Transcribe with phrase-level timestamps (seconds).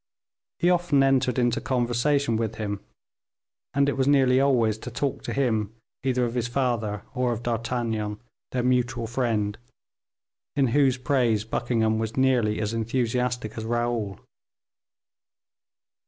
[0.57, 2.83] He often entered into conversation with him,
[3.75, 7.43] and it was nearly always to talk to him either of his father or of
[7.43, 8.19] D'Artagnan,
[8.51, 9.59] their mutual friend,
[10.55, 14.17] in whose praise Buckingham was nearly as enthusiastic as Raoul.